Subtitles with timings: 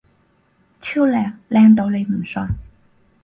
[0.81, 1.31] 超靚！
[1.51, 2.41] 靚到你唔信！